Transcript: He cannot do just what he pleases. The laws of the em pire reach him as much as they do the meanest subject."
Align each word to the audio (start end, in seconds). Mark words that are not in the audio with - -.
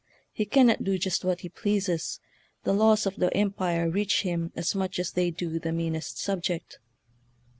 He 0.31 0.45
cannot 0.45 0.83
do 0.83 0.97
just 0.97 1.23
what 1.23 1.41
he 1.41 1.49
pleases. 1.49 2.19
The 2.63 2.73
laws 2.73 3.05
of 3.05 3.17
the 3.17 3.31
em 3.37 3.51
pire 3.51 3.87
reach 3.87 4.23
him 4.23 4.51
as 4.55 4.73
much 4.73 4.97
as 4.97 5.11
they 5.11 5.29
do 5.29 5.59
the 5.59 5.71
meanest 5.71 6.17
subject." 6.17 6.79